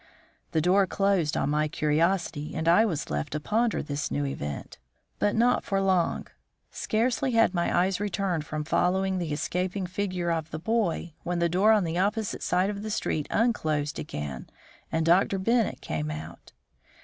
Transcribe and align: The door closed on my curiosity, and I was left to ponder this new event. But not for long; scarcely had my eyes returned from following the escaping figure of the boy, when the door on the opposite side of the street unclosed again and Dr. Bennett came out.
The 0.51 0.61
door 0.61 0.87
closed 0.87 1.37
on 1.37 1.51
my 1.51 1.67
curiosity, 1.67 2.55
and 2.55 2.67
I 2.67 2.85
was 2.85 3.11
left 3.11 3.33
to 3.33 3.39
ponder 3.39 3.83
this 3.83 4.09
new 4.09 4.25
event. 4.25 4.79
But 5.19 5.35
not 5.35 5.63
for 5.63 5.79
long; 5.79 6.25
scarcely 6.71 7.33
had 7.33 7.53
my 7.53 7.81
eyes 7.85 7.99
returned 7.99 8.43
from 8.43 8.63
following 8.63 9.19
the 9.19 9.31
escaping 9.31 9.85
figure 9.85 10.31
of 10.31 10.49
the 10.49 10.57
boy, 10.57 11.13
when 11.21 11.37
the 11.37 11.49
door 11.49 11.71
on 11.71 11.83
the 11.83 11.99
opposite 11.99 12.41
side 12.41 12.71
of 12.71 12.81
the 12.81 12.89
street 12.89 13.27
unclosed 13.29 13.99
again 13.99 14.49
and 14.91 15.05
Dr. 15.05 15.37
Bennett 15.37 15.81
came 15.81 16.09
out. 16.09 16.51